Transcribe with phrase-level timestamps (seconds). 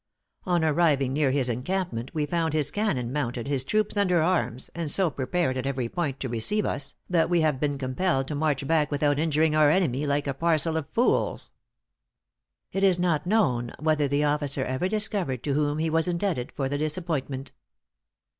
[0.47, 4.89] On arriving near his encampment we found his cannon mounted, his troops under arms, and
[4.89, 8.65] so prepared at every point to receive us, that we have been compelled to march
[8.65, 11.51] back without injuring our enemy, like a parcel of fools."
[12.71, 16.67] It is not known whether the officer ever discovered to whom he was indebted for
[16.67, 17.51] the disappointment.